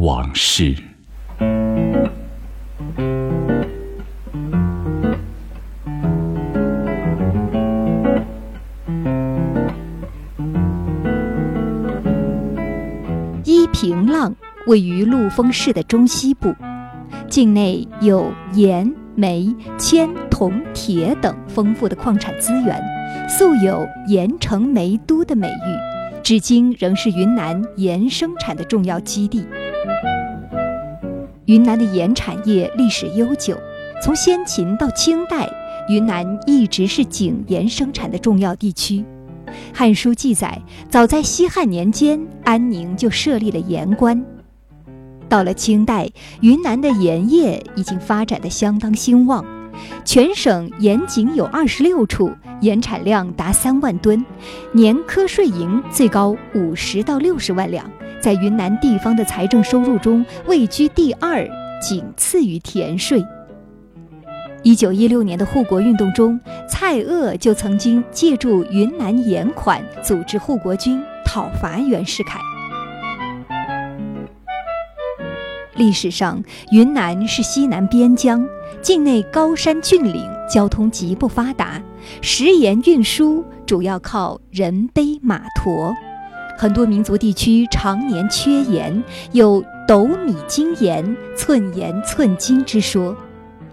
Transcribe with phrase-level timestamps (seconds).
[0.00, 0.74] 往事。
[13.44, 14.34] 依平浪
[14.66, 16.54] 位于陆丰市的中西部，
[17.28, 22.80] 境内有盐、煤、铅、铜、铁等丰富的矿产资源，
[23.28, 29.44] 素有“盐城煤都”的美誉，至今仍是云南盐生产的重要基地。
[31.50, 33.58] 云南的盐产业历史悠久，
[34.00, 35.52] 从先秦到清代，
[35.88, 38.98] 云南一直是井盐生产的重要地区。
[39.74, 44.24] 《汉书》记载，早在西汉年间，安宁就设立了盐官。
[45.28, 46.08] 到了清代，
[46.40, 49.44] 云南的盐业已经发展的相当兴旺，
[50.04, 52.30] 全省盐井有二十六处，
[52.60, 54.24] 盐产量达三万吨，
[54.72, 61.48] 年科税银最高五十到六十万两，在云南地方的财政收入中位居第二，
[61.80, 63.24] 仅次于田税。
[64.62, 72.38] 一九一六年的护国运动中，蔡锷就曾经借助云南盐款组织护国军讨伐袁世凯。
[75.76, 78.46] 历史上，云南是西南边疆，
[78.82, 81.80] 境内高山峻岭，交通极不发达，
[82.20, 85.94] 食盐运输主要靠人背马驮，
[86.60, 93.16] 很多民族地区常年缺盐，有“斗米精盐，寸盐寸金”之说。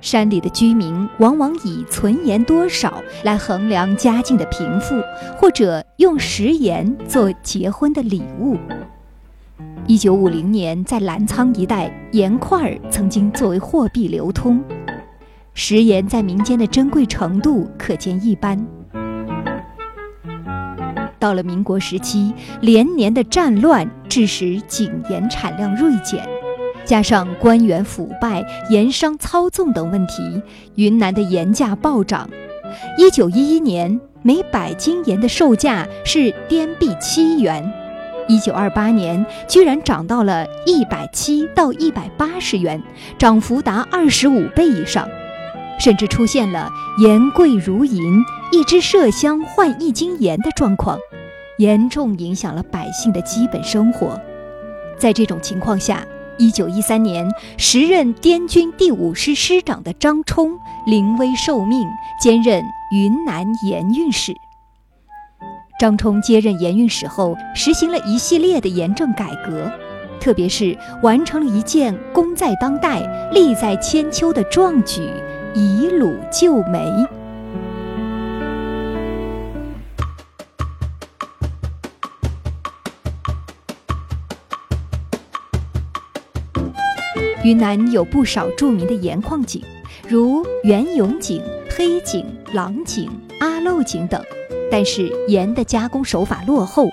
[0.00, 4.94] 山里的居民往往以存盐多少来衡量家境的贫富，
[5.36, 8.56] 或者用食盐做结婚的礼物。
[9.88, 14.62] 一九五零年，在澜沧一带，盐块儿曾经作为货币流通，
[15.52, 18.64] 食盐在民间的珍贵程度可见一斑。
[21.18, 26.26] 到了民国时期，连年的战乱致使井盐产量锐减。
[26.84, 30.40] 加上官员腐败、盐商操纵等问题，
[30.76, 32.28] 云南的盐价暴涨。
[32.96, 37.62] 一九一一年，每百斤盐的售价是滇币七元；
[38.26, 42.82] 一九二八年，居然涨到了一百七到一百八十元，
[43.18, 45.06] 涨幅达二十五倍以上，
[45.78, 48.22] 甚至出现了盐贵如银，
[48.52, 50.98] 一支麝香换一斤盐的状况，
[51.58, 54.20] 严重影响了百姓的基本生活。
[54.98, 56.04] 在这种情况下，
[56.36, 60.50] 一九一三年，时任滇军第五师师长的张冲
[60.86, 61.86] 临危受命，
[62.20, 62.62] 兼任
[62.92, 64.32] 云南盐运使。
[65.78, 69.70] 张冲接任盐运使后，实行了一系列的盐政改革，
[70.20, 73.00] 特别是完成了一件功在当代、
[73.32, 75.08] 利在千秋的壮举——
[75.54, 76.92] 以鲁救煤。
[87.44, 89.62] 云南有不少著名的盐矿井，
[90.06, 93.08] 如元永井、黑井、狼井、
[93.40, 94.22] 阿漏井等。
[94.70, 96.88] 但是盐的加工手法落后，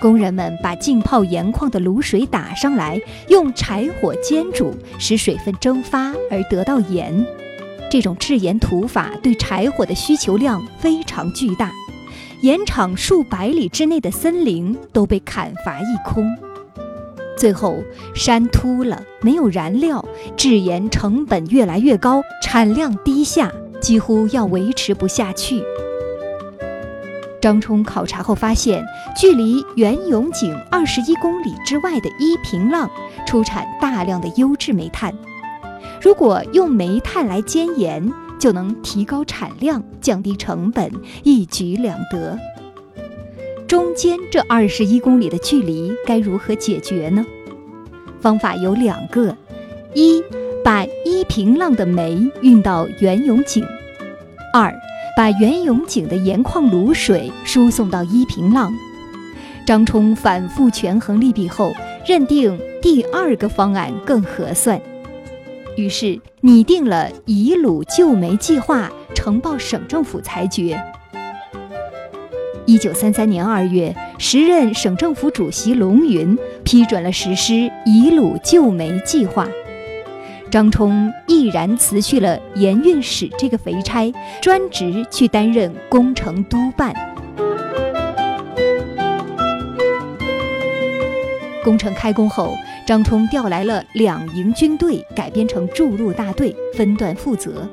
[0.00, 7.24] 工人们把浸泡盐矿的卤水打上来，用柴火煎煮，使水分蒸发而得到盐。
[7.90, 11.72] 这种制盐土法对柴火的需求量非常巨大，
[12.40, 16.24] 盐场数百里之内的森林都被砍伐一空。
[17.36, 17.82] 最后，
[18.14, 20.04] 山秃了，没有燃料，
[20.36, 25.60] 制盐成本越来越高，产量低下，几乎要维持不下去。
[27.40, 28.84] 张冲考察后发现，
[29.16, 32.88] 距离元永井二十一公里之外的伊平浪
[33.26, 35.12] 出产大量的优质煤炭，
[36.00, 40.90] 如果用煤炭来煎盐，就能提高产量，降低成本，
[41.22, 42.38] 一举两得。
[43.68, 47.24] 中间这二十一公里的距离该如何解决呢？
[48.18, 49.36] 方法有两个：
[49.94, 50.22] 一，
[50.64, 53.62] 把伊平浪的煤运到元永井；
[54.52, 54.74] 二，
[55.16, 58.72] 把元永井的盐矿卤水输送到伊平浪。
[59.66, 61.72] 张冲反复权衡利弊后，
[62.06, 64.80] 认定第二个方案更合算，
[65.80, 70.78] 于是拟定了以鲁救煤计划，呈报省政府裁决。
[72.66, 79.48] 一九三三年二月，时任省政府主席龙云批准了实施以鲁救煤计划。
[80.50, 84.12] 张冲毅然辞去了盐运使这个肥差，
[84.42, 86.94] 专职去担任工程督办。
[91.64, 92.54] 工程开工后，
[92.90, 97.64] 张冲调来了两营军队，改编成筑路大队，分段负责。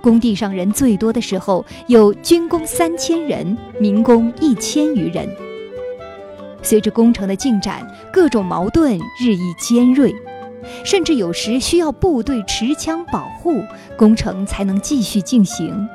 [0.00, 5.28] 工地上人最多的时候，有军工三千人，民工一千余人。
[6.62, 10.14] 随着工程的进展，各种矛盾日益尖锐，
[10.84, 13.64] 甚至有时需要部队持枪保护，
[13.96, 15.88] 工程才能继续进行。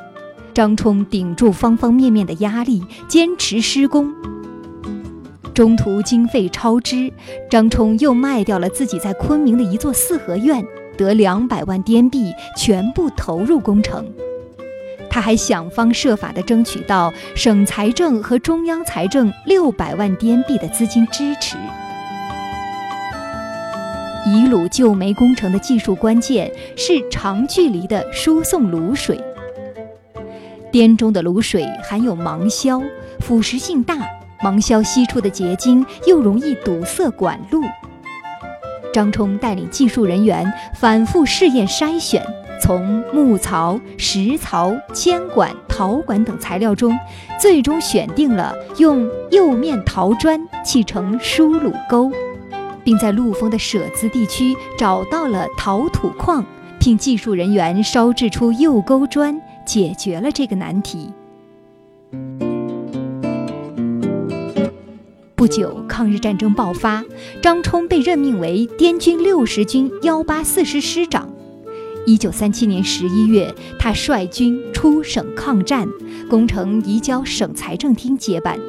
[0.54, 4.14] 张冲顶住方方面面的压力，坚持施工。
[5.58, 7.12] 中途经费超支，
[7.50, 10.64] 张冲又卖掉了自己在昆明的一座四合院，
[10.96, 14.06] 得两百万滇币，全部投入工程。
[15.10, 21.58] 他还想方设法地争取到省财政和中央财政六百万滇币的资金支持。
[24.28, 29.20] 以鲁旧煤工程的技术关键是长距离的输送卤水。
[30.72, 32.80] 滇中的卤水含有芒硝，
[33.22, 33.98] 腐蚀性大。
[34.42, 37.62] 芒硝析出的结晶又容易堵塞管路。
[38.94, 42.26] 张冲带领技术人员反复试验筛选，
[42.60, 46.98] 从木槽、石槽、铅管、陶管等材料中，
[47.40, 52.12] 最终选定了用釉面陶砖砌成输卤沟，
[52.84, 56.44] 并在陆丰的舍资地区找到了陶土矿，
[56.80, 61.12] 聘技术人员烧制出釉沟砖，解决了这个难题。
[65.38, 67.06] 不久，抗日战争爆发，
[67.44, 71.32] 张冲被任命为滇军六十军幺八四师师长。
[72.08, 75.88] 一九三七年十一月，他率军出省抗战，
[76.28, 78.60] 工程移交省财政厅接办。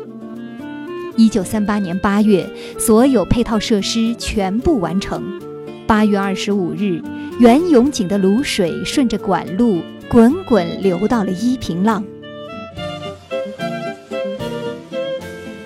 [1.17, 2.47] 一九三八年八月，
[2.79, 5.41] 所有配套设施全部完成。
[5.87, 7.01] 八月二十五日，
[7.41, 12.05] 袁永景的卤水顺着管路滚滚流到了依平浪。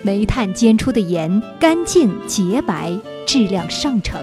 [0.05, 2.93] 煤炭煎出的盐干净洁白，
[3.25, 4.21] 质量上乘。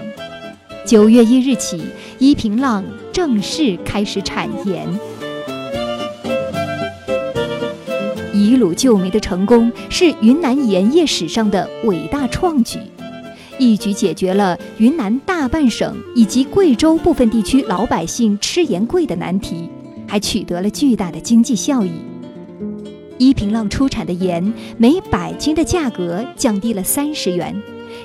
[0.84, 1.80] 九月一日起，
[2.18, 4.86] 依平浪正式开始产盐。
[8.34, 12.78] 以鲁救煤的成功是云南盐业史上的伟大创举，
[13.58, 19.68] 一举解决了云南大半省以及贵州部分地区老百姓吃盐贵的难题，
[20.06, 22.09] 还取得了巨大的经济效益。
[23.20, 27.54] 依平浪出产的盐每百斤的价格降低了三十元，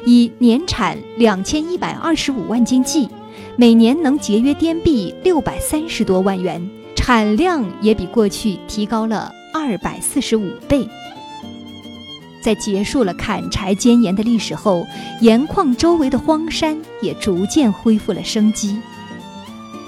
[0.05, 3.07] 以年产两千一百二十五万斤计，
[3.55, 10.85] 每年能节约滇币六百三十多万元，产量也比过去提高了二百四十五倍。
[12.41, 14.85] 在结束了砍柴煎盐的历史后，
[15.21, 18.77] 盐矿周围的荒山也逐渐恢复了生机。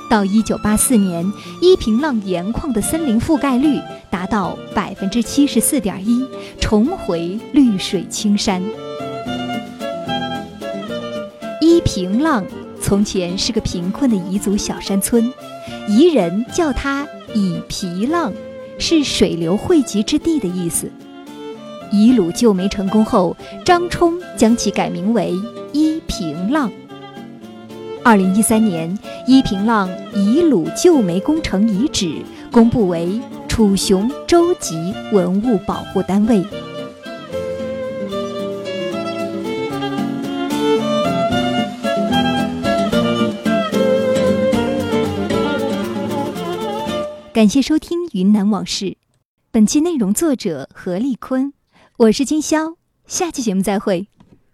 [0.10, 1.26] 到一九八四年，
[1.62, 6.26] 依平浪盐矿的森林覆盖率达到百分之七十四点一，
[6.60, 8.64] 重回绿水青山。
[11.62, 12.46] 依平浪
[12.82, 15.32] 从前是个贫困的彝族小山村，
[15.90, 18.32] 彝人叫它以皮浪，
[18.80, 20.90] 是水流汇集之地的意思。
[21.92, 25.34] 彝鲁救煤成功后，张冲将其改名为
[25.74, 26.72] 依平浪。
[28.08, 33.20] 二零一三年，依平浪彝鲁旧煤工程遗址公布为
[33.50, 36.42] 楚雄州级文物保护单位。
[47.34, 48.86] 感谢收听《云南往事》，
[49.52, 51.52] 本期内容作者何立坤，
[51.98, 52.76] 我是金潇，
[53.06, 54.08] 下期节目再会。